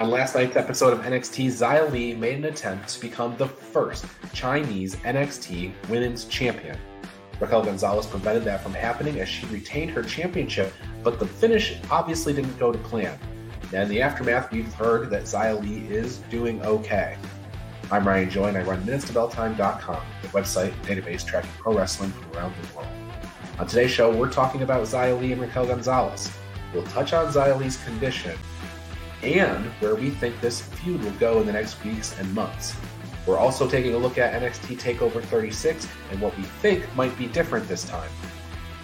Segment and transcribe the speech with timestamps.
[0.00, 4.06] On last night's episode of NXT, Xia Li made an attempt to become the first
[4.32, 6.78] Chinese NXT Women's Champion.
[7.38, 12.32] Raquel Gonzalez prevented that from happening as she retained her championship, but the finish obviously
[12.32, 13.18] didn't go to plan.
[13.74, 17.18] And in the aftermath, we've heard that Xia Li is doing okay.
[17.90, 22.38] I'm Ryan Joy, and I run minutestobelltime.com, the website and database tracking pro wrestling from
[22.38, 22.88] around the world.
[23.58, 26.32] On today's show, we're talking about Xia Li and Raquel Gonzalez.
[26.72, 28.38] We'll touch on Xia Li's condition
[29.22, 32.74] and where we think this feud will go in the next weeks and months.
[33.26, 37.26] We're also taking a look at NXT TakeOver 36 and what we think might be
[37.26, 38.10] different this time.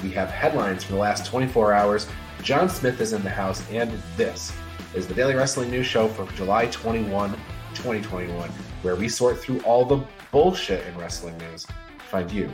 [0.02, 2.06] We have headlines from the last 24 hours.
[2.42, 4.52] John Smith is in the house, and this
[4.94, 7.30] is the Daily Wrestling News Show for July 21,
[7.74, 8.50] 2021,
[8.82, 11.72] where we sort through all the bullshit in wrestling news to
[12.10, 12.52] find you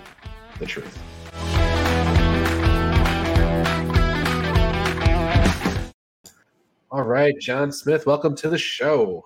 [0.58, 0.98] the truth.
[6.92, 9.24] All right, John Smith, welcome to the show.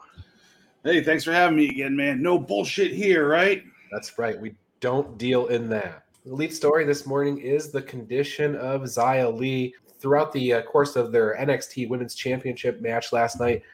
[0.85, 2.23] Hey, thanks for having me again, man.
[2.23, 3.65] No bullshit here, right?
[3.91, 4.41] That's right.
[4.41, 6.05] We don't deal in that.
[6.25, 9.75] The lead story this morning is the condition of Xia Li.
[9.99, 13.65] Throughout the uh, course of their NXT Women's Championship match last night,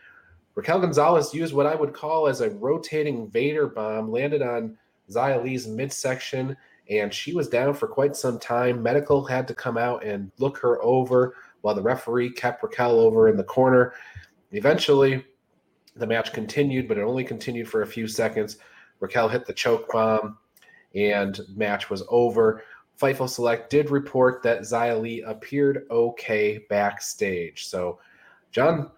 [0.54, 4.78] Raquel Gonzalez used what I would call as a rotating Vader bomb, landed on
[5.10, 6.56] Xia Li's midsection,
[6.88, 8.82] and she was down for quite some time.
[8.82, 13.28] Medical had to come out and look her over while the referee kept Raquel over
[13.28, 13.94] in the corner.
[14.52, 15.24] Eventually,
[15.96, 18.58] the match continued, but it only continued for a few seconds.
[19.00, 20.38] Raquel hit the choke bomb,
[20.94, 22.62] and match was over.
[23.00, 27.66] Fightful Select did report that Xia Li appeared okay backstage.
[27.66, 27.98] So,
[28.50, 28.90] John,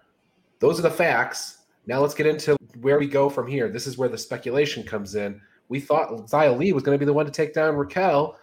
[0.59, 1.59] those are the facts.
[1.87, 3.69] Now let's get into where we go from here.
[3.69, 5.39] This is where the speculation comes in.
[5.69, 8.37] We thought Xia Li was going to be the one to take down Raquel,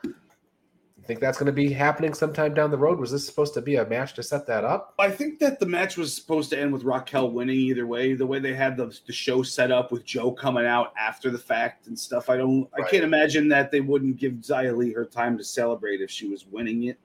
[1.07, 2.99] think that's going to be happening sometime down the road?
[2.99, 4.95] Was this supposed to be a match to set that up?
[4.99, 8.15] I think that the match was supposed to end with Raquel winning either way.
[8.15, 11.39] The way they had the, the show set up with Joe coming out after the
[11.39, 12.85] fact and stuff, I don't, right.
[12.87, 16.29] I can't imagine that they wouldn't give Xia Li her time to celebrate if she
[16.29, 16.99] was winning it.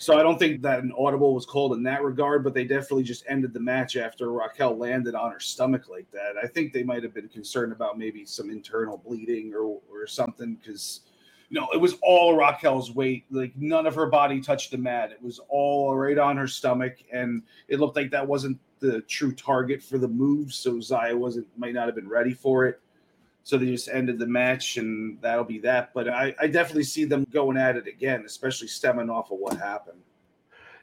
[0.00, 3.02] So I don't think that an audible was called in that regard, but they definitely
[3.02, 6.34] just ended the match after Raquel landed on her stomach like that.
[6.42, 10.54] I think they might have been concerned about maybe some internal bleeding or or something
[10.54, 11.00] because
[11.50, 13.24] know, it was all Raquel's weight.
[13.30, 15.12] Like none of her body touched the mat.
[15.12, 19.32] It was all right on her stomach, and it looked like that wasn't the true
[19.32, 20.52] target for the move.
[20.52, 22.80] So Xia wasn't might not have been ready for it.
[23.44, 25.94] So they just ended the match, and that'll be that.
[25.94, 29.56] But I, I definitely see them going at it again, especially stemming off of what
[29.56, 30.02] happened.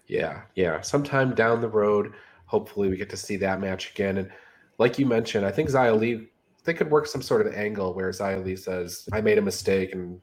[0.08, 0.82] Yeah, yeah.
[0.82, 2.14] Sometime down the road,
[2.48, 4.18] hopefully we get to see that match again.
[4.18, 4.32] And
[4.80, 6.28] like you mentioned, I think Xia Li
[6.66, 9.94] they could work some sort of angle where Xia Li says, I made a mistake
[9.94, 10.20] and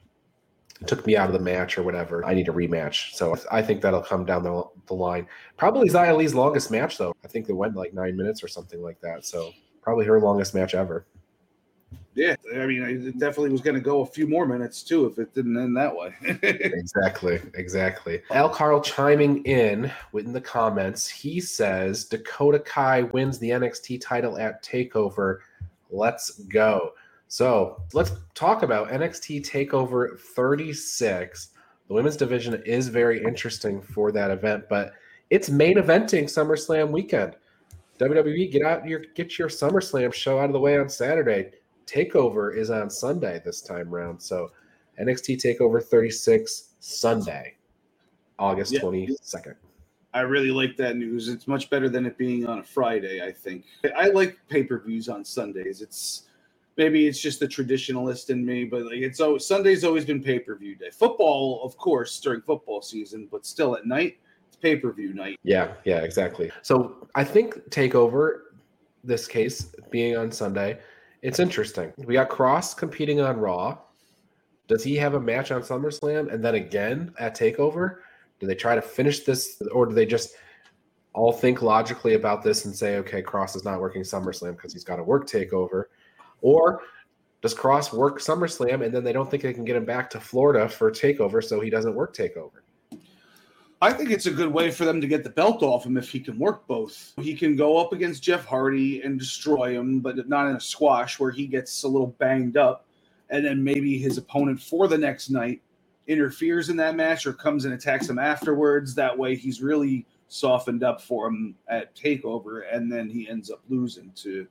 [0.87, 2.25] took me out of the match or whatever.
[2.25, 3.15] I need a rematch.
[3.15, 5.26] So I think that'll come down the, the line.
[5.56, 7.15] Probably Xia Li's longest match, though.
[7.25, 9.25] I think it went like nine minutes or something like that.
[9.25, 11.06] So probably her longest match ever.
[12.15, 15.19] Yeah, I mean, it definitely was going to go a few more minutes too if
[15.19, 16.15] it didn't end that way.
[16.43, 18.20] exactly, exactly.
[18.31, 24.38] Al Carl chiming in in the comments, he says Dakota Kai wins the NXT title
[24.38, 25.38] at Takeover.
[25.91, 26.93] Let's go.
[27.32, 31.48] So let's talk about NXT TakeOver 36.
[31.88, 34.93] The women's division is very interesting for that event, but
[35.31, 37.37] it's main eventing SummerSlam weekend.
[37.98, 41.53] WWE, get out your get your SummerSlam show out of the way on Saturday.
[41.87, 44.20] Takeover is on Sunday this time round.
[44.20, 44.50] So
[45.00, 47.54] NXT TakeOver 36 Sunday,
[48.38, 48.81] August yeah.
[48.81, 49.54] 22nd.
[50.12, 51.28] I really like that news.
[51.28, 53.64] It's much better than it being on a Friday, I think.
[53.97, 55.81] I like pay-per-views on Sundays.
[55.81, 56.25] It's
[56.77, 60.38] maybe it's just the traditionalist in me, but like it's always Sunday's always been pay
[60.38, 60.91] per view day.
[60.91, 64.19] Football, of course, during football season, but still at night,
[64.49, 65.38] it's pay per view night.
[65.43, 66.50] Yeah, yeah, exactly.
[66.62, 68.41] So I think Takeover,
[69.05, 70.78] this case being on Sunday,
[71.22, 71.93] it's interesting.
[71.99, 73.78] We got Kross competing on Raw.
[74.69, 77.99] Does he have a match on SummerSlam and then again at Takeover?
[78.41, 80.34] Do they try to finish this, or do they just
[81.15, 84.82] all think logically about this and say, okay, Kross is not working SummerSlam because he's
[84.82, 85.85] got to work Takeover?
[86.43, 86.83] Or
[87.41, 90.21] does Kross work SummerSlam and then they don't think they can get him back to
[90.21, 92.61] Florida for Takeover, so he doesn't work Takeover?
[93.81, 96.09] I think it's a good way for them to get the belt off him if
[96.09, 97.15] he can work both.
[97.21, 101.19] He can go up against Jeff Hardy and destroy him, but not in a squash
[101.19, 102.87] where he gets a little banged up.
[103.31, 105.62] And then maybe his opponent for the next night
[106.06, 108.94] interferes in that match or comes and attacks him afterwards.
[108.94, 113.62] That way he's really softened up for him at TakeOver, and then he ends up
[113.69, 114.47] losing to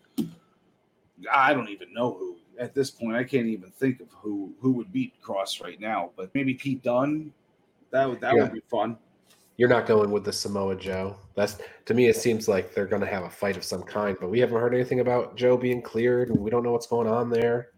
[1.32, 3.16] I don't even know who at this point.
[3.16, 6.12] I can't even think of who who would beat Kross right now.
[6.16, 7.32] But maybe Pete Dunne.
[7.92, 8.44] That would that yeah.
[8.44, 8.98] would be fun.
[9.58, 11.18] You're not going with the Samoa Joe.
[11.36, 12.08] That's to me.
[12.08, 14.60] It seems like they're going to have a fight of some kind, but we haven't
[14.60, 17.70] heard anything about Joe being cleared, and we don't know what's going on there.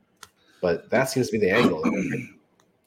[0.62, 1.84] But that seems to be the angle.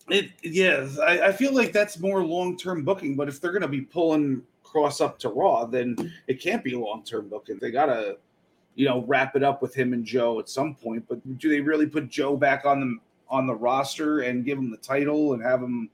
[0.09, 3.17] It yeah, I, I feel like that's more long term booking.
[3.17, 5.97] But if they're going to be pulling Kross up to Raw, then
[6.29, 7.59] it can't be long term booking.
[7.61, 8.17] They got to,
[8.77, 11.05] you know, wrap it up with him and Joe at some point.
[11.09, 12.97] But do they really put Joe back on the
[13.29, 15.91] on the roster and give him the title and have him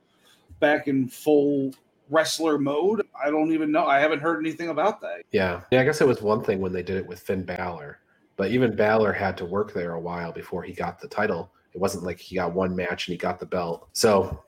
[0.61, 1.73] back in full
[2.11, 3.06] wrestler mode?
[3.25, 3.87] I don't even know.
[3.87, 5.23] I haven't heard anything about that.
[5.31, 5.81] Yeah, yeah.
[5.81, 8.00] I guess it was one thing when they did it with Finn Balor,
[8.37, 11.52] but even Balor had to work there a while before he got the title.
[11.73, 13.88] It wasn't like he got one match and he got the belt.
[13.93, 14.43] So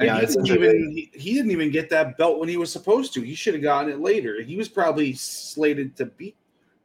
[0.00, 2.72] and yeah, he didn't, even, he, he, didn't even get that belt when he was
[2.72, 3.20] supposed to.
[3.20, 4.42] He should have gotten it later.
[4.42, 6.34] He was probably slated to beat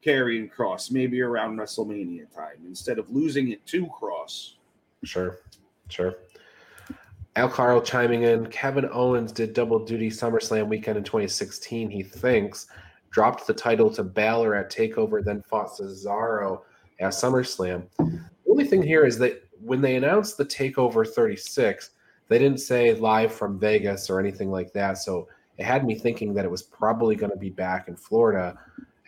[0.05, 4.53] Karrion Kross maybe around WrestleMania time instead of losing it to Kross.
[5.03, 5.39] Sure,
[5.89, 6.15] sure.
[7.35, 8.47] Al Carl chiming in.
[8.47, 11.89] Kevin Owens did double duty SummerSlam weekend in 2016.
[11.89, 12.67] He thinks
[13.11, 16.61] dropped the title to Balor at Takeover, then fought Cesaro
[16.99, 17.85] at SummerSlam.
[17.97, 21.91] The only thing here is that when they announced the Takeover 36
[22.27, 24.97] they didn't say live from Vegas or anything like that.
[24.97, 25.27] So
[25.57, 28.57] it had me thinking that it was probably going to be back in Florida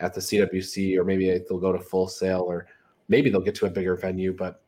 [0.00, 2.66] at the CWC, or maybe they'll go to Full Sail, or
[3.08, 4.32] maybe they'll get to a bigger venue.
[4.32, 4.62] But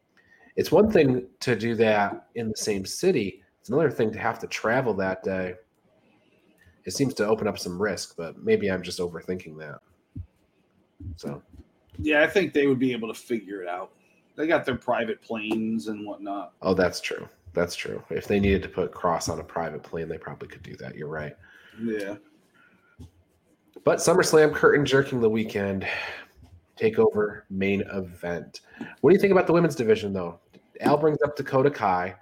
[0.57, 3.43] it's one thing to do that in the same city.
[3.61, 5.55] It's another thing to have to travel that day.
[6.85, 9.79] It seems to open up some risk, but maybe I'm just overthinking that.
[11.17, 11.43] So,
[11.99, 13.93] yeah, I think they would be able to figure it out.
[14.37, 16.53] They got their private planes and whatnot.
[16.63, 17.29] Oh, that's true.
[17.53, 18.03] That's true.
[18.11, 20.97] If they needed to put Kross on a private plane, they probably could do that.
[20.97, 21.37] You're right.
[21.81, 22.17] Yeah.
[23.85, 25.87] But SummerSlam curtain jerking the weekend.
[26.79, 28.63] Takeover main event.
[29.01, 30.41] What do you think about the women's division though?
[30.81, 32.15] Al brings up Dakota Kai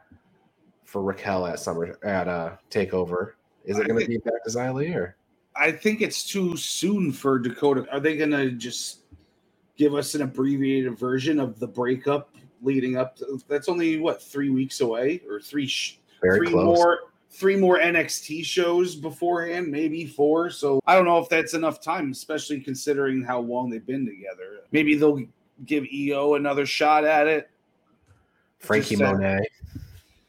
[0.84, 3.32] for Raquel at Summer at uh Takeover.
[3.64, 5.16] Is it going to be back to Li or?
[5.54, 7.86] I think it's too soon for Dakota.
[7.92, 9.00] Are they going to just
[9.76, 14.50] give us an abbreviated version of the breakup leading up to that's only what three
[14.50, 16.76] weeks away or three sh- three close.
[16.76, 16.98] more
[17.30, 20.50] three more NXT shows beforehand, maybe four.
[20.50, 24.60] So I don't know if that's enough time, especially considering how long they've been together.
[24.72, 25.20] Maybe they'll
[25.64, 27.50] give Io another shot at it.
[28.58, 29.40] Frankie Monet,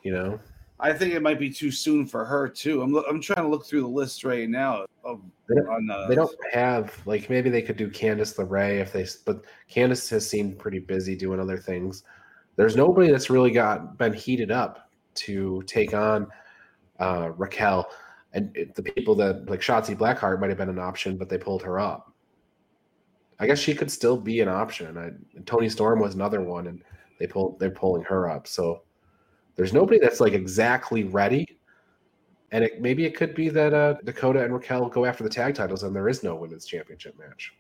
[0.04, 0.40] you know.
[0.80, 2.82] I think it might be too soon for her too.
[2.82, 4.86] I'm I'm trying to look through the list right now.
[5.04, 8.80] Of, they, don't, on, uh, they don't have like maybe they could do Candice LeRae
[8.80, 12.04] if they, but Candice has seemed pretty busy doing other things
[12.56, 16.28] there's nobody that's really got been heated up to take on
[17.02, 17.90] uh, Raquel.
[18.34, 21.38] And it, the people that like Shotzi Blackheart might have been an option, but they
[21.38, 22.14] pulled her up.
[23.40, 24.98] I guess she could still be an option.
[24.98, 26.82] I, Toni Storm was another one, and
[27.20, 28.48] they pulled they're pulling her up.
[28.48, 28.84] So
[29.56, 31.58] there's nobody that's like exactly ready.
[32.54, 35.56] And it, maybe it could be that uh, Dakota and Raquel go after the tag
[35.56, 37.54] titles, and there is no women's championship match.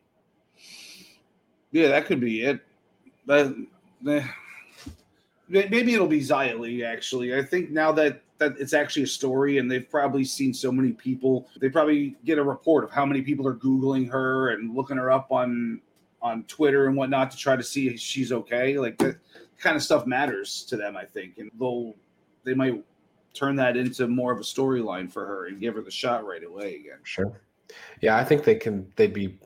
[1.72, 2.62] Yeah, that could be it.
[3.26, 3.56] But
[5.52, 6.86] Maybe it'll be Xia.
[6.86, 10.72] Actually, I think now that that it's actually a story, and they've probably seen so
[10.72, 14.76] many people, they probably get a report of how many people are googling her and
[14.76, 15.80] looking her up on
[16.24, 18.78] on Twitter and whatnot to try to see if she's okay.
[18.78, 19.18] Like that
[19.60, 21.96] kind of stuff matters to them, I think, and they'll
[22.44, 22.84] they might
[23.36, 26.44] turn that into more of a storyline for her and give her the shot right
[26.44, 27.00] away again.
[27.04, 27.40] Sure.
[28.02, 28.92] Yeah, I think they can.
[28.96, 29.40] They'd be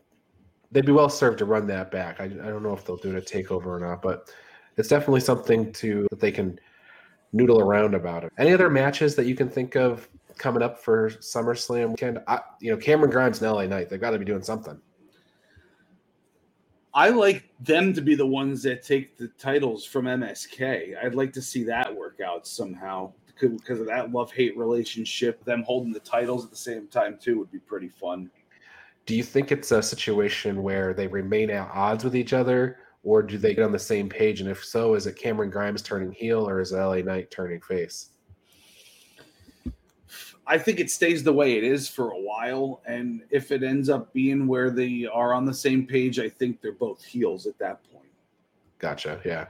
[0.71, 2.21] they'd be well served to run that back.
[2.21, 4.34] I, I don't know if they'll do it a takeover or not, but
[4.77, 6.58] it's definitely something to that they can
[7.36, 8.32] noodle around about it.
[8.38, 12.20] Any other matches that you can think of coming up for SummerSlam weekend?
[12.27, 14.80] I, you know, Cameron Grimes and LA Knight, they've got to be doing something.
[16.94, 20.96] I like them to be the ones that take the titles from MSK.
[21.04, 25.44] I'd like to see that work out somehow because of that love hate relationship.
[25.44, 28.32] Them holding the titles at the same time too would be pretty fun.
[29.06, 33.21] Do you think it's a situation where they remain at odds with each other, or
[33.21, 34.41] do they get on the same page?
[34.41, 38.09] And if so, is it Cameron Grimes turning heel or is LA Knight turning face?
[40.47, 42.81] I think it stays the way it is for a while.
[42.85, 46.62] And if it ends up being where they are on the same page, I think
[46.62, 48.09] they're both heels at that point.
[48.79, 49.21] Gotcha.
[49.24, 49.45] Yeah.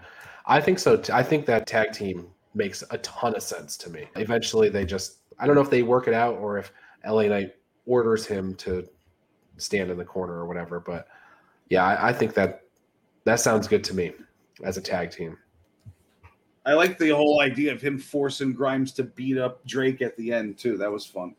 [0.45, 1.01] I think so.
[1.12, 4.07] I think that tag team makes a ton of sense to me.
[4.15, 6.71] Eventually, they just, I don't know if they work it out or if
[7.05, 8.88] LA Knight orders him to
[9.57, 10.79] stand in the corner or whatever.
[10.79, 11.07] But
[11.69, 12.64] yeah, I, I think that
[13.25, 14.13] that sounds good to me
[14.63, 15.38] as a tag team.
[16.65, 20.32] I like the whole idea of him forcing Grimes to beat up Drake at the
[20.34, 20.77] end too.
[20.77, 21.36] That was fun.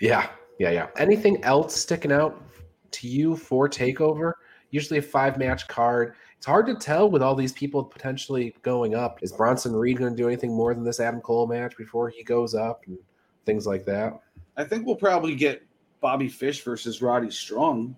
[0.00, 0.28] Yeah,
[0.58, 0.88] yeah, yeah.
[0.98, 2.42] Anything else sticking out
[2.90, 4.32] to you for Takeover?
[4.70, 6.14] Usually a five match card.
[6.36, 9.22] It's hard to tell with all these people potentially going up.
[9.22, 12.24] Is Bronson Reed going to do anything more than this Adam Cole match before he
[12.24, 12.98] goes up and
[13.46, 14.20] things like that?
[14.56, 15.62] I think we'll probably get
[16.00, 17.96] Bobby Fish versus Roddy Strong.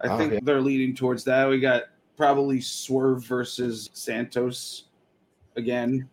[0.00, 0.40] I Oh, think yeah.
[0.42, 1.48] they're leading towards that.
[1.48, 1.84] We got
[2.16, 4.84] probably Swerve versus Santos
[5.56, 6.08] again.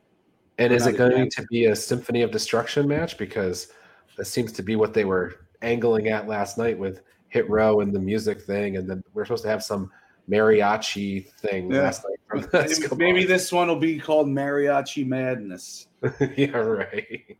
[0.58, 3.18] And is it going to be a Symphony of Destruction match?
[3.18, 3.70] Because
[4.18, 7.94] that seems to be what they were angling at last night with Hit Row and
[7.94, 9.90] the music thing, and then we're supposed to have some
[10.30, 11.82] mariachi thing Yeah.
[11.82, 12.20] last night.
[12.28, 15.88] From Maybe, maybe this one will be called Mariachi Madness.
[16.38, 17.38] yeah, right.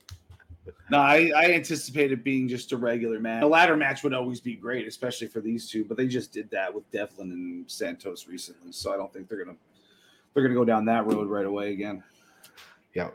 [0.90, 3.42] No, I, I anticipate it being just a regular match.
[3.42, 6.50] The ladder match would always be great, especially for these two, but they just did
[6.52, 9.58] that with Devlin and Santos recently, so I don't think they're gonna
[10.34, 12.04] they're gonna go down that road right away again.
[12.94, 13.10] Yeah,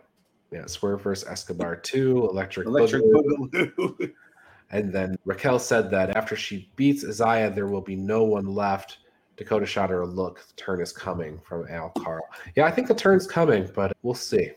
[0.51, 0.67] yeah.
[0.67, 3.51] Swerve versus Escobar two, Electric, Electric Boogaloo.
[3.51, 4.13] Boogaloo.
[4.71, 8.99] And then Raquel said that after she beats Isaiah, there will be no one left.
[9.37, 10.47] Dakota shot her a look.
[10.47, 12.25] The turn is coming from Al Carl.
[12.55, 14.51] Yeah, I think the turn's coming, but we'll see.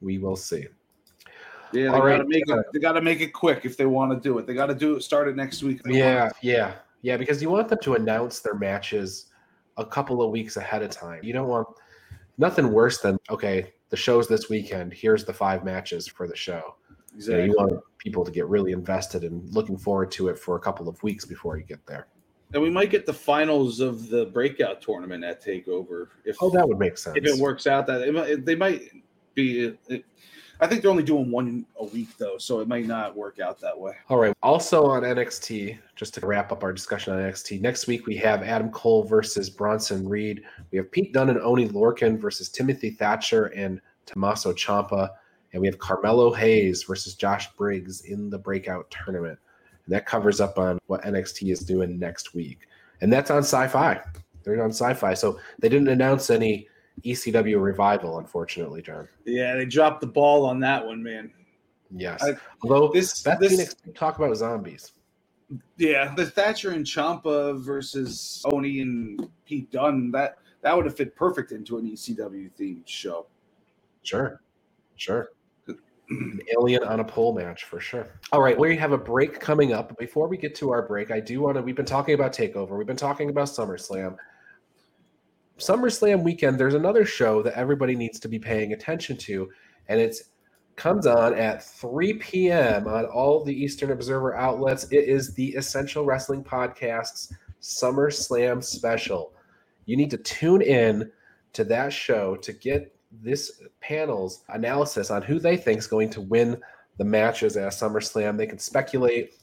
[0.00, 0.66] We will see.
[1.72, 2.28] Yeah, they All gotta right.
[2.28, 4.46] make it uh, they gotta make it quick if they want to do it.
[4.46, 5.80] They gotta do it start it next week.
[5.86, 7.16] Yeah, want yeah, yeah.
[7.16, 9.26] Because you want them to announce their matches
[9.76, 11.20] a couple of weeks ahead of time.
[11.22, 11.68] You don't want
[12.38, 14.92] nothing worse than okay, the show's this weekend.
[14.92, 16.76] Here's the five matches for the show.
[17.18, 17.30] to.
[17.32, 20.56] You, know, you want people to get really invested and looking forward to it for
[20.56, 22.06] a couple of weeks before you get there.
[22.52, 26.66] And we might get the finals of the breakout tournament at Takeover if Oh, that
[26.66, 27.16] would make sense.
[27.16, 27.86] if it works out.
[27.86, 28.90] That it, they might
[29.34, 29.76] be.
[29.88, 30.04] It,
[30.60, 33.58] I think they're only doing one a week though, so it might not work out
[33.60, 33.94] that way.
[34.08, 34.34] All right.
[34.42, 38.42] Also on NXT, just to wrap up our discussion on NXT, next week we have
[38.42, 40.42] Adam Cole versus Bronson Reed.
[40.70, 45.08] We have Pete Dunne and Oni Lorcan versus Timothy Thatcher and Tommaso Ciampa.
[45.52, 49.38] And we have Carmelo Hayes versus Josh Briggs in the breakout tournament.
[49.86, 52.60] And that covers up on what NXT is doing next week.
[53.00, 54.02] And that's on Syfy.
[54.44, 55.16] They're on Syfy.
[55.16, 56.68] So they didn't announce any
[57.04, 59.08] ECW revival, unfortunately, John.
[59.24, 61.30] Yeah, they dropped the ball on that one, man.
[61.90, 62.22] Yes.
[62.22, 64.92] I- Although This, this Phoenix talk about zombies.
[65.78, 71.16] yeah, the Thatcher and Ciampa versus Oni and Pete Dunne that that would have fit
[71.16, 73.26] perfect into an ECW themed show.
[74.02, 74.40] Sure.
[74.96, 75.30] Sure.
[76.10, 78.06] An alien on a pole match for sure.
[78.32, 79.96] All right, we have a break coming up.
[79.96, 81.62] Before we get to our break, I do want to.
[81.62, 82.76] We've been talking about Takeover.
[82.76, 84.16] We've been talking about SummerSlam.
[85.60, 86.58] SummerSlam weekend.
[86.58, 89.48] There's another show that everybody needs to be paying attention to,
[89.88, 90.16] and it
[90.76, 92.88] comes on at 3 p.m.
[92.88, 94.84] on all the Eastern Observer outlets.
[94.90, 99.34] It is the Essential Wrestling Podcast's SummerSlam special.
[99.84, 101.10] You need to tune in
[101.52, 106.20] to that show to get this panel's analysis on who they think is going to
[106.22, 106.60] win
[106.96, 108.38] the matches at SummerSlam.
[108.38, 109.34] They can speculate,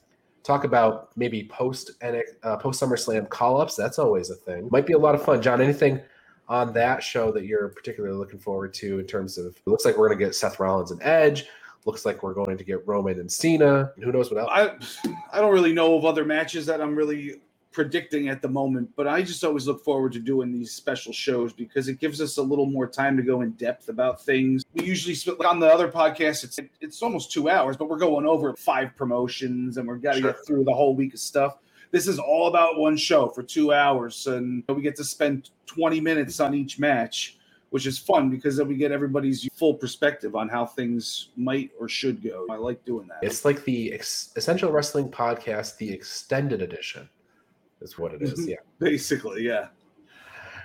[0.48, 3.76] talk about maybe post uh, post SummerSlam call ups.
[3.76, 4.70] That's always a thing.
[4.72, 5.42] Might be a lot of fun.
[5.42, 6.00] John, anything
[6.48, 9.56] on that show that you're particularly looking forward to in terms of?
[9.66, 11.46] Looks like we're going to get Seth Rollins and Edge.
[11.86, 13.92] Looks like we're going to get Roman and Cena.
[13.96, 14.50] And who knows what else?
[15.04, 17.42] I I don't really know of other matches that I'm really
[17.82, 21.54] predicting at the moment, but I just always look forward to doing these special shows
[21.54, 24.64] because it gives us a little more time to go in depth about things.
[24.74, 28.26] We usually spend on the other podcast, it's it's almost two hours, but we're going
[28.26, 30.32] over five promotions and we've got to Sure.
[30.32, 31.60] get through the whole week of stuff.
[31.92, 36.02] This is all about one show for two hours, and we get to spend 20
[36.02, 37.38] minutes on each match,
[37.70, 41.88] which is fun because then we get everybody's full perspective on how things might or
[41.88, 42.48] should go.
[42.50, 43.20] I like doing that.
[43.22, 47.08] It's like the ex- Essential Wrestling Podcast, the extended edition,
[47.82, 48.34] is what it is.
[48.34, 48.50] Mm-hmm.
[48.50, 48.56] Yeah.
[48.80, 49.68] Basically, yeah.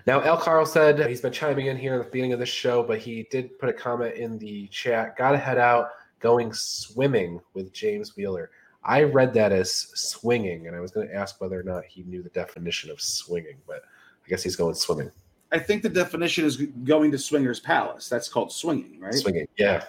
[0.07, 2.83] Now, Al Carl said he's been chiming in here at the beginning of the show,
[2.83, 5.17] but he did put a comment in the chat.
[5.17, 8.51] Got to head out going swimming with James Wheeler.
[8.85, 12.03] I read that as swinging, and I was going to ask whether or not he
[12.03, 13.83] knew the definition of swinging, but
[14.25, 15.11] I guess he's going swimming.
[15.53, 18.09] I think the definition is going to Swingers Palace.
[18.09, 19.15] That's called swinging, right?
[19.15, 19.85] Swinging, yeah.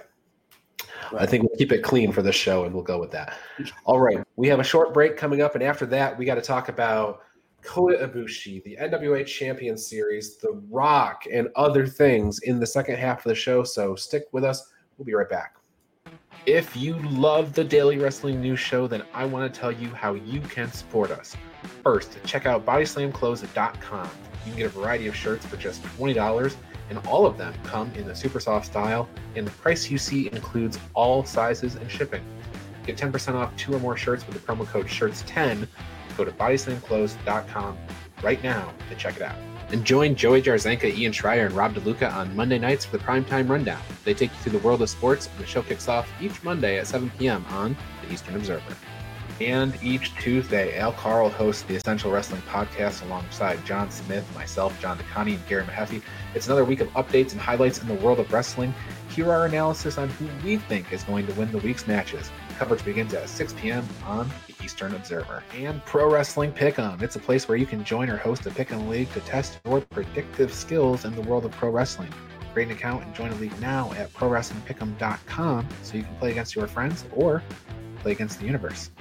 [1.18, 3.38] I think we'll keep it clean for this show, and we'll go with that.
[3.86, 6.42] All right, we have a short break coming up, and after that, we got to
[6.42, 7.22] talk about
[7.64, 13.26] Kota Ibushi, the NWA Champion Series, The Rock, and other things in the second half
[13.26, 13.64] of the show.
[13.64, 14.72] So stick with us.
[14.98, 15.56] We'll be right back.
[16.46, 20.14] If you love the Daily Wrestling News Show, then I want to tell you how
[20.14, 21.38] you can support us.
[21.84, 24.10] First, check out bodyslamclothes.com.
[24.46, 26.56] You can get a variety of shirts for just $20,
[26.90, 30.28] and all of them come in the super soft style, and the price you see
[30.28, 32.24] includes all sizes and shipping.
[32.86, 35.68] Get 10% off two or more shirts with the promo code SHIRTS10.
[36.18, 37.78] Go to bodyslamclothes.com
[38.22, 39.36] right now to check it out.
[39.70, 43.50] And join Joey Jarzenka, Ian Schreier, and Rob DeLuca on Monday nights for the Primetime
[43.50, 43.82] Rundown.
[44.04, 46.78] They take you through the world of sports, and the show kicks off each Monday
[46.78, 47.44] at 7 p.m.
[47.50, 48.76] on the Eastern Observer.
[49.42, 54.98] And each Tuesday, Al Carl hosts the Essential Wrestling Podcast alongside John Smith, myself, John
[54.98, 56.04] DeConnie, and Gary Mahaffey.
[56.36, 58.74] It's another week of updates and highlights in the world of wrestling.
[59.10, 62.30] Here are our analysis on who we think is going to win the week's matches.
[62.60, 63.88] Coverage begins at 6 p.m.
[64.06, 65.44] on the Eastern Observer.
[65.56, 67.02] And Pro Wrestling Pick'em.
[67.02, 69.82] It's a place where you can join or host a pick'em league to test your
[69.82, 72.14] predictive skills in the world of pro wrestling.
[72.54, 76.56] Create an account and join a league now at ProWrestlingPick'em.com so you can play against
[76.56, 77.42] your friends or
[78.00, 78.92] play against the universe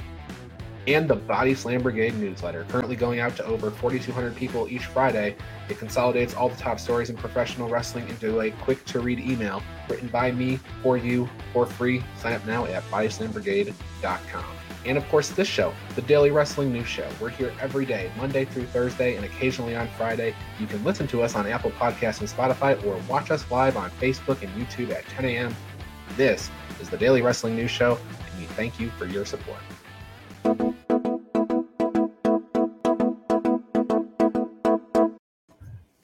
[0.86, 5.36] and the Body Slam Brigade newsletter, currently going out to over 4,200 people each Friday.
[5.68, 9.62] It consolidates all the top stories in professional wrestling into a quick to read email
[9.88, 12.02] written by me for you for free.
[12.16, 14.44] Sign up now at bodyslambrigade.com.
[14.84, 17.08] And of course, this show, the Daily Wrestling News Show.
[17.20, 20.34] We're here every day, Monday through Thursday, and occasionally on Friday.
[20.58, 23.90] You can listen to us on Apple Podcasts and Spotify, or watch us live on
[23.92, 25.54] Facebook and YouTube at 10 a.m.
[26.16, 27.96] This is the Daily Wrestling News Show,
[28.30, 29.60] and we thank you for your support.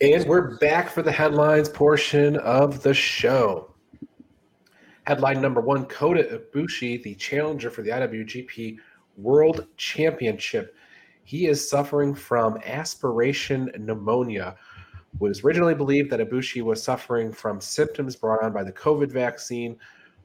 [0.01, 3.75] And we're back for the headlines portion of the show.
[5.09, 8.77] Headline number one Kota Ibushi, the challenger for the IWGP
[9.17, 10.77] World Championship.
[11.25, 14.55] He is suffering from aspiration pneumonia.
[15.15, 19.11] It was originally believed that Ibushi was suffering from symptoms brought on by the COVID
[19.11, 19.77] vaccine.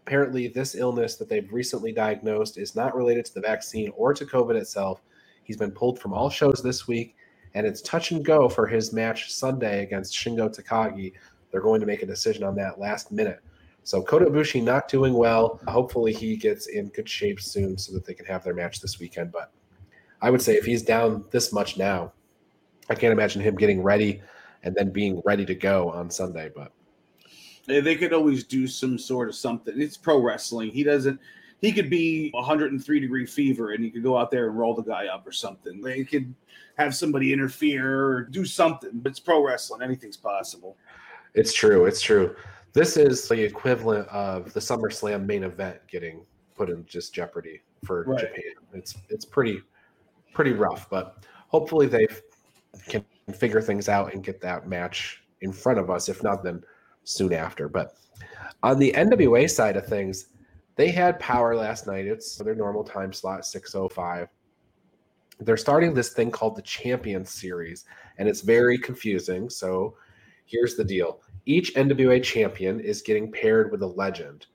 [0.05, 4.23] Apparently, this illness that they've recently diagnosed is not related to the vaccine or to
[4.23, 5.01] COVID itself.
[5.43, 7.15] He's been pulled from all shows this week
[7.53, 11.13] and it's touch and go for his match Sunday against Shingo Takagi.
[11.51, 13.39] They're going to make a decision on that last minute.
[13.83, 15.59] So Kota Ibushi not doing well.
[15.67, 18.99] Hopefully he gets in good shape soon so that they can have their match this
[18.99, 19.31] weekend.
[19.31, 19.51] But
[20.21, 22.13] I would say if he's down this much now,
[22.89, 24.21] I can't imagine him getting ready
[24.63, 26.49] and then being ready to go on Sunday.
[26.55, 26.71] But
[27.67, 29.79] they could always do some sort of something.
[29.79, 30.69] It's pro wrestling.
[30.71, 31.19] He doesn't.
[31.61, 34.83] He could be 103 degree fever, and he could go out there and roll the
[34.83, 35.81] guy up or something.
[35.81, 36.33] They could
[36.77, 38.91] have somebody interfere or do something.
[38.93, 40.77] But it's pro wrestling; anything's possible.
[41.33, 41.85] It's true.
[41.85, 42.35] It's true.
[42.73, 48.03] This is the equivalent of the SummerSlam main event getting put in just jeopardy for
[48.03, 48.19] right.
[48.19, 48.53] Japan.
[48.73, 49.61] It's it's pretty
[50.33, 52.07] pretty rough, but hopefully they
[52.87, 56.09] can figure things out and get that match in front of us.
[56.09, 56.63] If not, then
[57.03, 57.67] soon after.
[57.69, 57.95] But
[58.63, 60.27] on the NWA side of things,
[60.75, 62.05] they had power last night.
[62.05, 64.29] It's their normal time slot, six oh five
[65.39, 67.85] they're starting this thing called the Champions Series,
[68.17, 69.49] and it's very confusing.
[69.49, 69.95] So
[70.45, 74.47] here's the deal each NWA champion is getting paired with a legend.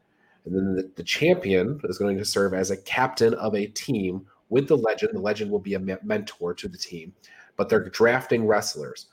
[0.44, 4.24] And then the, the, champion is going to serve as a captain of a team
[4.48, 5.10] with the legend.
[5.12, 7.12] The legend will be a mentor to the team,
[7.56, 9.08] but they're drafting wrestlers.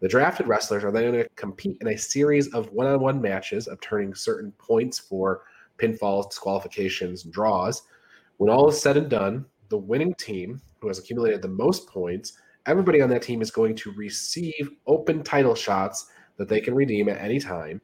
[0.00, 3.22] The drafted wrestlers are then going to compete in a series of one on one
[3.22, 5.42] matches of turning certain points for
[5.78, 7.82] pinfalls, disqualifications, and draws.
[8.38, 12.34] When all is said and done, the winning team who has accumulated the most points,
[12.66, 17.08] everybody on that team is going to receive open title shots that they can redeem
[17.08, 17.80] at any time.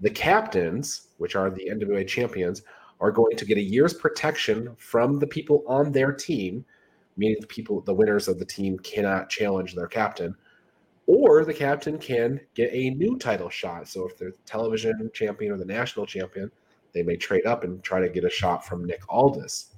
[0.00, 2.62] The captains, which are the NWA champions,
[3.00, 6.64] are going to get a year's protection from the people on their team,
[7.16, 10.34] meaning the people, the winners of the team cannot challenge their captain,
[11.06, 13.88] or the captain can get a new title shot.
[13.88, 16.50] So if they're the television champion or the national champion,
[16.94, 19.74] they may trade up and try to get a shot from Nick Aldis.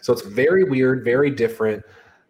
[0.00, 1.82] So it's very weird, very different.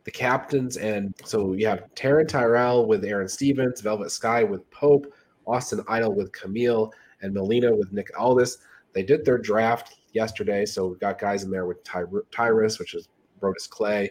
[0.05, 5.13] The captains and so you have Taryn Terrell with Aron Stevens, Velvet Sky with Pope,
[5.47, 6.91] Austin Idol with Kamille,
[7.23, 8.59] and Melina with Nick Aldis.
[8.93, 12.95] They did their draft yesterday, so we've got guys in there with Ty- Tyrus, which
[12.95, 13.09] is
[13.41, 14.11] Brodus Clay,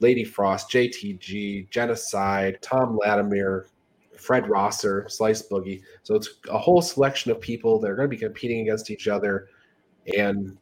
[0.00, 3.68] Lady Frost, JTG, Genocide, Tom Latimer,
[4.18, 5.82] Fred Rosser, Slice Boogie.
[6.02, 9.08] So it's a whole selection of people that are going to be competing against each
[9.08, 9.48] other.
[10.16, 10.58] And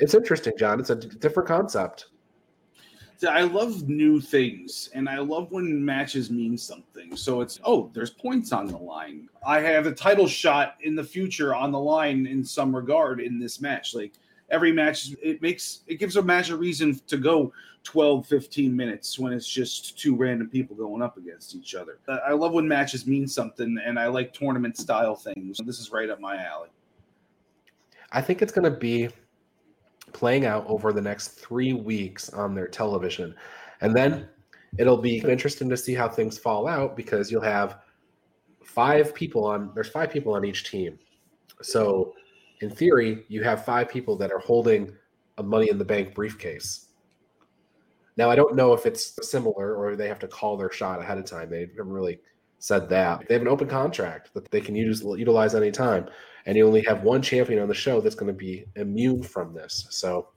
[0.00, 0.80] it's interesting, John.
[0.80, 2.06] It's a d- different concept.
[3.28, 7.16] I love new things and I love when matches mean something.
[7.16, 9.28] So it's, oh, there's points on the line.
[9.46, 13.38] I have a title shot in the future on the line in some regard in
[13.38, 13.94] this match.
[13.94, 14.14] Like
[14.50, 17.52] every match, it makes, it gives a match a reason to go
[17.84, 21.98] 12, 15 minutes when it's just two random people going up against each other.
[22.26, 25.58] I love when matches mean something and I like tournament style things.
[25.64, 26.70] This is right up my alley.
[28.12, 29.08] I think it's going to be
[30.12, 33.34] playing out over the next three weeks on their television.
[33.80, 34.28] And then
[34.78, 37.80] it'll be interesting to see how things fall out because you'll have
[38.64, 40.98] five people on there's five people on each team.
[41.60, 42.14] So
[42.60, 44.92] in theory, you have five people that are holding
[45.38, 46.88] a money in the bank briefcase.
[48.16, 51.18] Now I don't know if it's similar or they have to call their shot ahead
[51.18, 51.50] of time.
[51.50, 52.20] They haven't really
[52.58, 53.26] said that.
[53.28, 56.08] They have an open contract that they can use utilize anytime
[56.46, 59.54] and you only have one champion on the show that's going to be immune from
[59.54, 59.86] this.
[59.90, 60.28] So,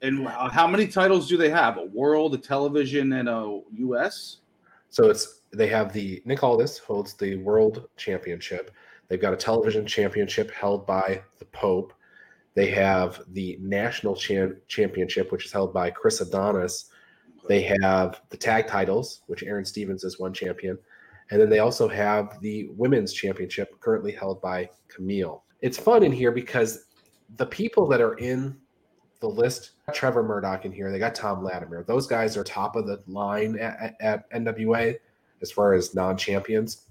[0.00, 1.76] and uh, how many titles do they have?
[1.76, 4.38] A world, a television, and a U.S.
[4.90, 8.70] So it's they have the Nick Aldis holds the world championship.
[9.08, 11.92] They've got a television championship held by the Pope.
[12.54, 16.90] They have the national cha- championship, which is held by Chris Adonis.
[17.48, 20.78] They have the tag titles, which Aron Stevens is one champion.
[21.30, 25.42] And then they also have the women's championship, currently held by Kamille.
[25.60, 26.86] It's fun in here because
[27.36, 28.56] the people that are in
[29.20, 31.84] the list, Trevor Murdoch in here, they got Tom Latimer.
[31.84, 34.96] Those guys are top of the line at, at NWA
[35.42, 36.86] as far as non champions.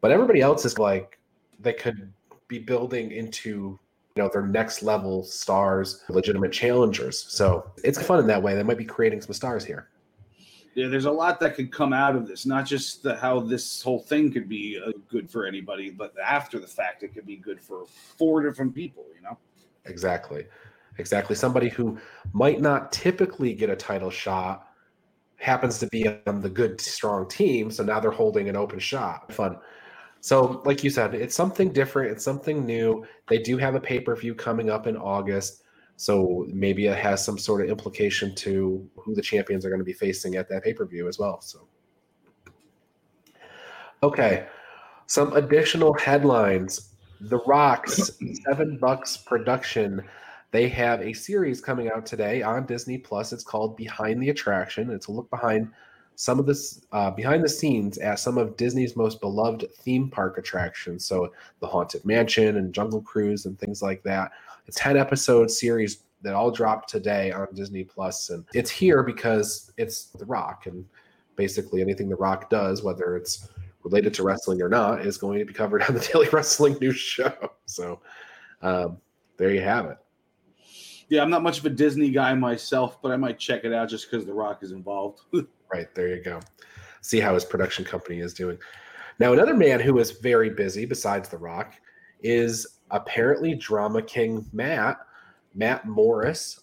[0.00, 1.19] But everybody else is like,
[1.60, 2.12] they could
[2.48, 3.78] be building into
[4.16, 7.24] you know their next level stars, legitimate challengers.
[7.28, 8.54] So it's fun in that way.
[8.54, 9.88] They might be creating some stars here.
[10.74, 12.46] Yeah, there's a lot that could come out of this.
[12.46, 16.58] Not just the, how this whole thing could be uh, good for anybody, but after
[16.60, 19.04] the fact, it could be good for four different people.
[19.14, 19.38] You know.
[19.86, 20.46] Exactly,
[20.98, 21.34] exactly.
[21.34, 21.98] Somebody who
[22.32, 24.68] might not typically get a title shot
[25.36, 29.32] happens to be on the good, strong team, so now they're holding an open shot.
[29.32, 29.56] Fun.
[30.20, 32.12] So, like you said, it's something different.
[32.12, 33.06] It's something new.
[33.28, 35.62] They do have a pay per view coming up in August.
[35.96, 39.84] So maybe it has some sort of implication to who the champions are going to
[39.84, 41.40] be facing at that pay per view as well.
[41.40, 41.68] So,
[44.02, 44.46] okay,
[45.06, 46.94] some additional headlines.
[47.20, 48.12] The Rock's
[48.46, 50.02] Seven Bucks production.
[50.52, 53.32] They have a series coming out today on Disney Plus.
[53.32, 54.90] It's called Behind the Attraction.
[54.90, 55.70] It's a look behind
[56.20, 60.36] some of this uh, behind the scenes at some of Disney's most beloved theme park
[60.36, 61.02] attractions.
[61.02, 64.32] So the Haunted Mansion and Jungle Cruise and things like that.
[64.66, 69.72] It's 10 episode series that all dropped today on Disney Plus, and it's here because
[69.78, 70.84] it's The Rock, and
[71.36, 73.48] basically anything The Rock does, whether it's
[73.82, 76.98] related to wrestling or not, is going to be covered on the Daily Wrestling News
[76.98, 77.32] Show.
[77.64, 77.98] So
[78.60, 78.98] um,
[79.38, 79.96] there you have it.
[81.10, 83.88] Yeah, I'm not much of a Disney guy myself, but I might check it out
[83.88, 85.20] just because The Rock is involved.
[85.72, 86.40] Right there you go.
[87.00, 88.58] See how his production company is doing.
[89.20, 91.74] Now, another man who is very busy besides The Rock
[92.24, 94.98] is apparently drama king Matt,
[95.54, 96.58] Matt Morris,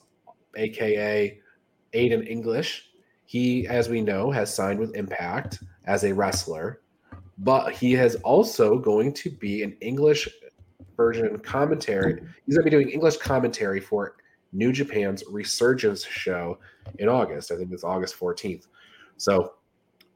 [0.57, 1.39] aka
[1.93, 2.89] Aiden English.
[3.27, 6.81] He, as we know, has signed with Impact as a wrestler,
[7.37, 10.27] but he is also going to be an English
[10.97, 12.21] version commentary.
[12.45, 14.17] He's going to be doing English commentary for
[14.57, 16.57] New Japan's Resurgence show
[16.97, 17.51] in August.
[17.51, 18.65] I think it's August 14th.
[19.17, 19.53] So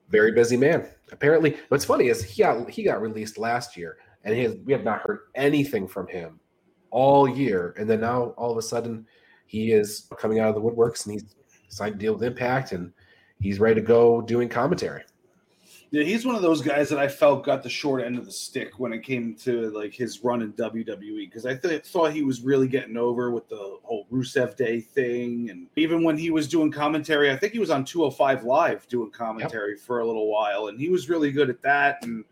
[0.09, 0.87] very busy man.
[1.11, 4.83] Apparently, what's funny is he got he got released last year, and has, we have
[4.83, 6.39] not heard anything from him
[6.89, 7.73] all year.
[7.77, 9.05] And then now all of a sudden,
[9.45, 11.35] he is coming out of the woodworks, and he's
[11.69, 12.91] signed a deal with Impact, and
[13.39, 15.03] he's ready to go doing commentary.
[15.91, 18.31] Yeah, he's one of those guys that I felt got the short end of the
[18.31, 22.23] stick when it came to like his run in WWE because I th- thought he
[22.23, 26.47] was really getting over with the whole Rusev Day thing, and even when he was
[26.47, 29.81] doing commentary, I think he was on 205 Live doing commentary yep.
[29.81, 31.97] for a little while, and he was really good at that.
[32.03, 32.23] And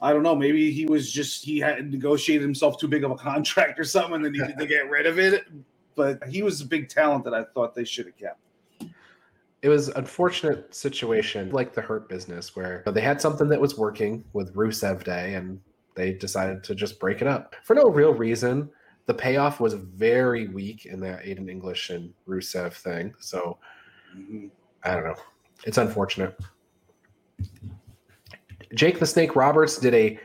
[0.00, 3.16] I don't know, maybe he was just he had negotiated himself too big of a
[3.16, 5.44] contract or something, and needed to get rid of it.
[5.94, 8.40] But he was a big talent that I thought they should have kept
[9.66, 14.24] it was unfortunate situation like the hurt business where they had something that was working
[14.32, 15.60] with Rusev Day and
[15.96, 18.70] they decided to just break it up for no real reason.
[19.06, 23.12] The payoff was very weak in that Aiden English and Rusev thing.
[23.18, 23.58] So.
[24.84, 25.16] I don't know.
[25.64, 26.38] It's unfortunate.
[28.72, 30.16] Jake the Snake Roberts did a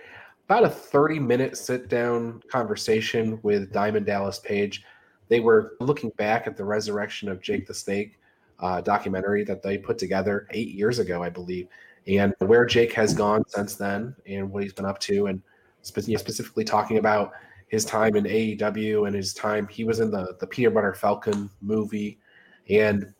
[0.46, 4.84] about a 30 minute sit down conversation with Diamond Dallas Page.
[5.30, 8.20] They were looking back at the resurrection of Jake the Snake
[8.62, 11.68] uh, documentary that they put together eight years ago, I believe,
[12.08, 15.42] and where Jake has gone since then and what he's been up to, and
[15.82, 17.34] spe- you know, specifically talking about
[17.68, 21.50] his time in AEW and his time he was in the the Peanut Butter Falcon
[21.62, 22.20] movie,
[22.70, 23.14] and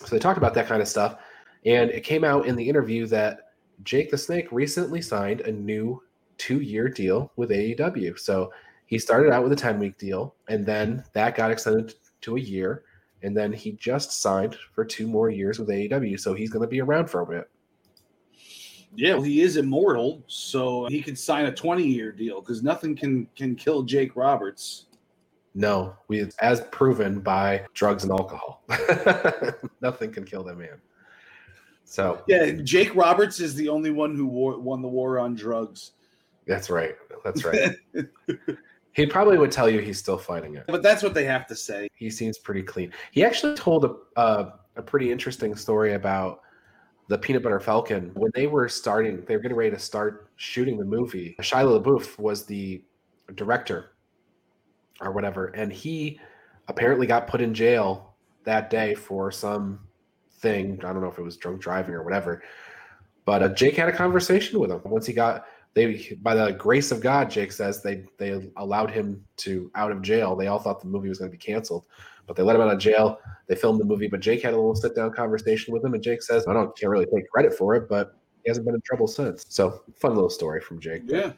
[0.00, 1.16] so they talked about that kind of stuff,
[1.64, 3.52] and it came out in the interview that
[3.82, 6.02] Jake the Snake recently signed a new
[6.38, 8.18] two year deal with AEW.
[8.18, 8.52] So
[8.86, 12.40] he started out with a 10 week deal, and then that got extended to a
[12.40, 12.84] year
[13.24, 16.68] and then he just signed for two more years with AEW, so he's going to
[16.68, 17.50] be around for a bit.
[18.94, 23.26] Yeah, well, he is immortal, so he could sign a 20-year deal because nothing can
[23.34, 24.86] can kill Jake Roberts.
[25.54, 28.62] No, we as proven by drugs and alcohol.
[29.80, 30.80] nothing can kill that man.
[31.84, 35.92] So yeah, Jake Roberts is the only one who wore, won the war on drugs.
[36.46, 36.94] That's right.
[37.24, 37.76] That's right.
[38.94, 40.64] He probably would tell you he's still fighting it.
[40.68, 41.88] But that's what they have to say.
[41.94, 42.92] He seems pretty clean.
[43.10, 46.40] He actually told a uh, a pretty interesting story about
[47.08, 49.24] the Peanut Butter Falcon when they were starting.
[49.24, 51.36] They were getting ready to start shooting the movie.
[51.40, 52.82] Shia LaBeouf was the
[53.34, 53.92] director,
[55.00, 56.20] or whatever, and he
[56.68, 59.80] apparently got put in jail that day for some
[60.38, 60.80] thing.
[60.84, 62.42] I don't know if it was drunk driving or whatever.
[63.24, 66.92] But uh, Jake had a conversation with him once he got they by the grace
[66.92, 70.36] of God, Jake says they they allowed him to out of jail.
[70.36, 71.86] They all thought the movie was going to be canceled,
[72.26, 73.18] but they let him out of jail.
[73.48, 76.02] They filmed the movie, but Jake had a little sit down conversation with him, and
[76.02, 78.80] Jake says, "I don't can't really take credit for it, but he hasn't been in
[78.82, 81.02] trouble since." So fun little story from Jake.
[81.06, 81.32] Yeah.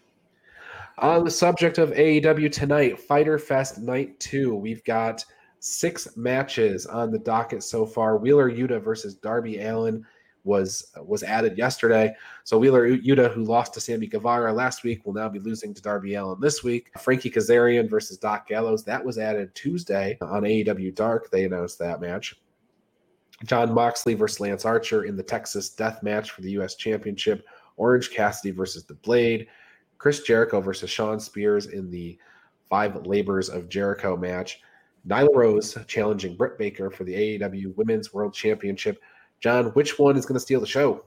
[0.98, 5.24] On the subject of AEW tonight, Fyter Fest Night Two, we've got
[5.60, 8.18] six matches on the docket so far.
[8.18, 10.04] Wheeler Yuta versus Darby Allin
[10.46, 12.14] was was added yesterday.
[12.44, 15.82] So Wheeler Yuta, who lost to Sammy Guevara last week, will now be losing to
[15.82, 16.90] Darby Allin this week.
[16.98, 21.30] Frankie Kazarian versus Doc Gallows that was added Tuesday on AEW Dark.
[21.30, 22.40] They announced that match.
[23.44, 26.74] Jon Moxley versus Lance Archer in the Texas Death Match for the U.S.
[26.76, 27.46] Championship.
[27.76, 29.48] Orange Cassidy versus The Blade.
[29.98, 32.18] Chris Jericho versus Shawn Spears in the
[32.70, 34.60] Five Labors of Jericho match.
[35.06, 39.00] Nyla Rose challenging Britt Baker for the AEW Women's World Championship.
[39.40, 41.04] John, which one is going to steal the show?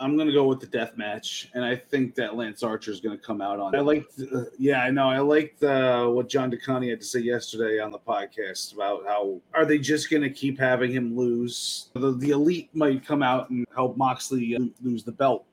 [0.00, 3.00] I'm going to go with the death match, and I think that Lance Archer is
[3.00, 3.74] going to come out on.
[3.74, 5.08] I like, uh, yeah, I know.
[5.08, 9.40] I liked uh, what John DeConnie had to say yesterday on the podcast about how
[9.54, 11.90] are they just going to keep having him lose?
[11.94, 15.44] The, the elite might come out and help Moxley uh, lose the belt,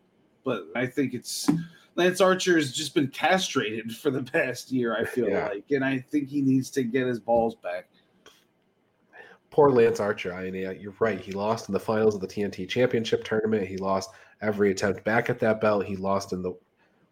[0.44, 1.50] but I think it's
[1.96, 4.96] Lance Archer has just been castrated for the past year.
[4.96, 5.48] I feel yeah.
[5.48, 7.88] like, and I think he needs to get his balls back
[9.56, 10.34] poor Lance Archer.
[10.34, 11.20] I mean, you're right.
[11.20, 13.66] He lost in the finals of the TNT Championship tournament.
[13.66, 14.10] He lost
[14.42, 15.86] every attempt back at that belt.
[15.86, 16.54] He lost in the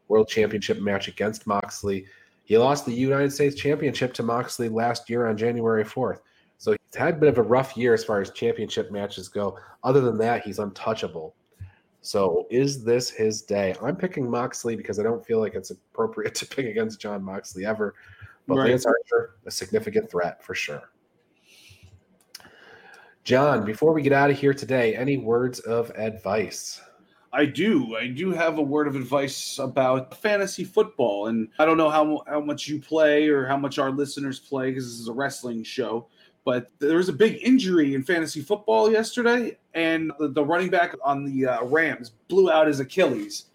[0.09, 2.05] World Championship match against Moxley.
[2.43, 6.19] He lost the United States Championship to Moxley last year on January 4th.
[6.57, 9.57] So he's had a bit of a rough year as far as championship matches go.
[9.85, 11.35] Other than that, he's untouchable.
[12.01, 13.73] So is this his day?
[13.81, 17.65] I'm picking Moxley because I don't feel like it's appropriate to pick against Jon Moxley
[17.65, 17.95] ever.
[18.47, 18.71] But right.
[18.71, 20.89] Lance Archer, a significant threat for sure.
[23.23, 26.81] John, before we get out of here today, any words of advice?
[27.31, 27.95] I do.
[27.95, 31.27] I do have a word of advice about fantasy football.
[31.27, 34.71] And I don't know how, how much you play or how much our listeners play
[34.71, 36.07] because this is a wrestling show.
[36.43, 40.93] But there was a big injury in fantasy football yesterday, and the, the running back
[41.01, 43.45] on the uh, Rams blew out his Achilles.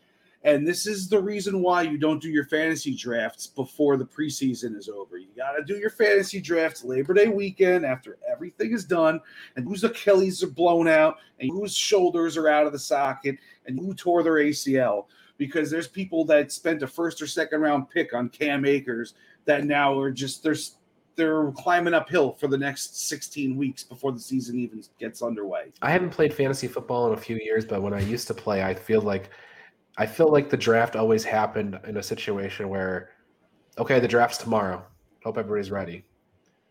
[0.48, 4.78] And this is the reason why you don't do your fantasy drafts before the preseason
[4.78, 5.18] is over.
[5.18, 9.20] You got to do your fantasy drafts Labor Day weekend after everything is done
[9.56, 13.78] and whose Achilles are blown out and whose shoulders are out of the socket and
[13.78, 15.04] who tore their ACL.
[15.36, 19.12] Because there's people that spent a first or second round pick on Cam Akers
[19.44, 20.76] that now are just there's
[21.14, 25.72] they're climbing uphill for the next 16 weeks before the season even gets underway.
[25.82, 28.62] I haven't played fantasy football in a few years, but when I used to play,
[28.62, 29.28] I feel like
[29.98, 33.10] I feel like the draft always happened in a situation where,
[33.78, 34.84] okay, the draft's tomorrow.
[35.24, 36.04] Hope everybody's ready.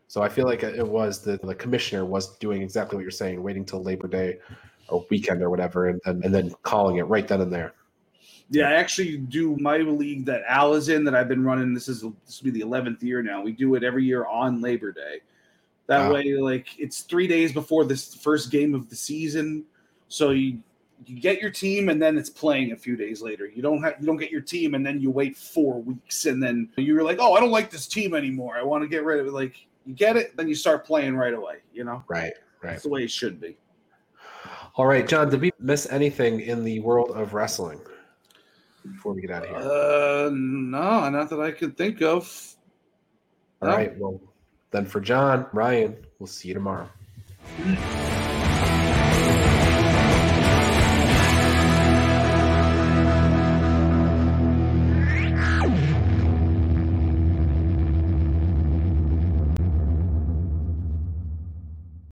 [0.08, 3.44] So I feel like it was the, the commissioner was doing exactly what you're saying,
[3.44, 4.40] waiting till Labor Day
[4.88, 7.74] or weekend or whatever, and then and then calling it right then and there.
[8.50, 11.74] Yeah, I actually do my league that Al is in that I've been running.
[11.74, 13.42] This is this will be the eleventh year now.
[13.42, 15.20] We do it every year on Labor Day.
[15.88, 16.14] That wow.
[16.14, 19.66] way, like it's three days before this first game of the season.
[20.08, 20.60] So you
[21.06, 23.48] you get your team and then it's playing a few days later.
[23.48, 26.42] You don't have you don't get your team and then you wait four weeks and
[26.42, 28.58] then you're like, oh, I don't like this team anymore.
[28.58, 29.34] I want to get rid of it.
[29.34, 31.58] Like you get it, then you start playing right away.
[31.74, 32.34] You know, right,
[32.64, 32.72] right.
[32.72, 33.58] That's the way it should be.
[34.76, 35.30] All right, John.
[35.30, 37.80] Did we miss anything in the world of wrestling
[38.84, 39.58] before we get out of here?
[39.58, 42.56] Uh, no, not that I could think of.
[43.62, 43.76] All no.
[43.76, 43.98] right.
[43.98, 44.22] Well,
[44.72, 46.90] then for John, Ryan, we'll see you tomorrow.